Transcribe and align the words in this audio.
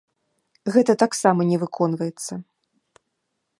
Гэта 0.75 0.95
таксама 1.03 1.47
не 1.51 1.57
выконваецца. 1.65 2.33